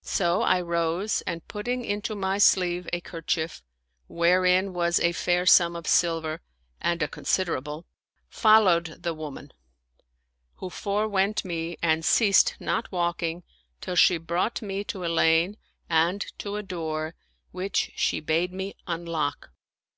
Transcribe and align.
So 0.00 0.40
I 0.40 0.62
rose 0.62 1.20
and 1.26 1.46
putting 1.46 1.84
into 1.84 2.14
my 2.14 2.38
sleeve 2.38 2.88
a 2.90 3.02
kerchief, 3.02 3.62
wherein 4.06 4.72
was 4.72 4.98
a 4.98 5.12
fair 5.12 5.44
sum 5.44 5.76
of 5.76 5.86
silver 5.86 6.40
and 6.80 7.02
a 7.02 7.06
considerable, 7.06 7.84
followed 8.30 9.02
the 9.02 9.12
woman, 9.12 9.52
who 10.54 10.70
forewent 10.70 11.44
me 11.44 11.76
and 11.82 12.02
ceased 12.02 12.56
not 12.58 12.90
walking 12.90 13.42
till 13.82 13.94
she 13.94 14.16
brought 14.16 14.62
me 14.62 14.84
to 14.84 15.04
a 15.04 15.12
lane 15.12 15.58
and 15.90 16.22
to 16.38 16.56
a 16.56 16.62
door, 16.62 17.14
which 17.50 17.90
she 17.94 18.20
bade 18.20 18.54
me 18.54 18.72
unlock. 18.86 19.50